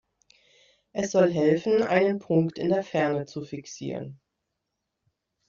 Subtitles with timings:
[0.93, 4.19] Es soll helfen, einen Punkt in der Ferne zu fixieren.